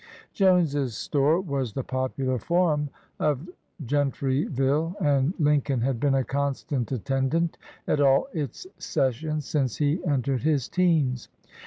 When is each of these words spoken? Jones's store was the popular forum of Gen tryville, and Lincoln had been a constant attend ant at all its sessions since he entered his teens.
Jones's 0.33 0.97
store 0.97 1.39
was 1.39 1.73
the 1.73 1.83
popular 1.83 2.39
forum 2.39 2.89
of 3.19 3.47
Gen 3.85 4.11
tryville, 4.11 4.95
and 4.99 5.35
Lincoln 5.37 5.81
had 5.81 5.99
been 5.99 6.15
a 6.15 6.23
constant 6.23 6.91
attend 6.91 7.35
ant 7.35 7.59
at 7.87 8.01
all 8.01 8.27
its 8.33 8.65
sessions 8.79 9.45
since 9.45 9.75
he 9.77 10.03
entered 10.03 10.41
his 10.41 10.67
teens. 10.67 11.29